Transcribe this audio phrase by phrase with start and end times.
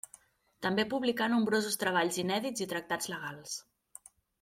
[0.65, 3.59] També publicà nombrosos treballs inèdits i tractats legals.